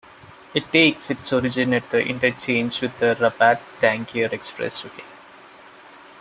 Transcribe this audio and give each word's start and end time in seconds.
It 0.55 0.71
takes 0.71 1.11
its 1.11 1.31
origin 1.31 1.75
at 1.75 1.91
the 1.91 2.03
interchange 2.03 2.81
with 2.81 2.97
the 2.97 3.15
Rabat-Tangier 3.19 4.29
expressway. 4.29 5.03